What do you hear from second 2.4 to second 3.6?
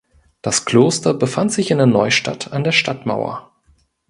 an der Stadtmauer.